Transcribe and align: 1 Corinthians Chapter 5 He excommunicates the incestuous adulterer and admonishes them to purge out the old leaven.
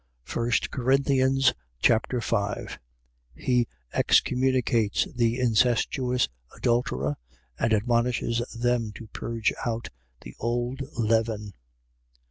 1 0.33 0.51
Corinthians 0.71 1.53
Chapter 1.79 2.21
5 2.21 2.79
He 3.35 3.67
excommunicates 3.93 5.07
the 5.13 5.37
incestuous 5.39 6.27
adulterer 6.57 7.17
and 7.59 7.71
admonishes 7.71 8.39
them 8.57 8.91
to 8.93 9.05
purge 9.13 9.53
out 9.63 9.89
the 10.21 10.33
old 10.39 10.81
leaven. 10.97 11.53